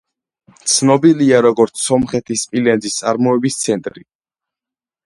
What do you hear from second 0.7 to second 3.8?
ცნობილია როგორც სომხეთის სპილენძის წარმოების